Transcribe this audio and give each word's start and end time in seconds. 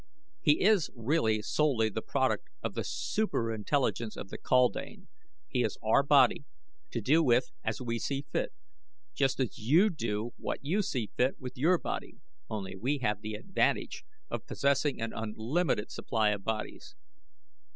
He 0.41 0.61
is 0.61 0.89
really 0.95 1.43
solely 1.43 1.87
the 1.89 2.01
product 2.01 2.47
of 2.63 2.73
the 2.73 2.83
super 2.83 3.53
intelligence 3.53 4.17
of 4.17 4.29
the 4.31 4.39
kaldane 4.39 5.09
he 5.47 5.61
is 5.63 5.77
our 5.83 6.01
body, 6.01 6.45
to 6.89 7.01
do 7.01 7.21
with 7.21 7.51
as 7.63 7.79
we 7.79 7.99
see 7.99 8.25
fit, 8.31 8.51
just 9.13 9.39
as 9.39 9.59
you 9.59 9.91
do 9.91 10.33
what 10.37 10.63
you 10.65 10.81
see 10.81 11.11
fit 11.17 11.39
with 11.39 11.55
your 11.55 11.77
body, 11.77 12.17
only 12.49 12.75
we 12.75 12.97
have 12.97 13.21
the 13.21 13.35
advantage 13.35 14.03
of 14.27 14.47
possessing 14.47 14.99
an 14.99 15.13
unlimited 15.13 15.91
supply 15.91 16.29
of 16.31 16.43
bodies. 16.43 16.95